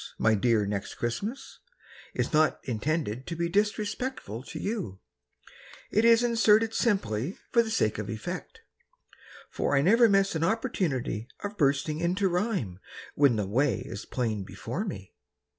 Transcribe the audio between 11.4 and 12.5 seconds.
Of bursting into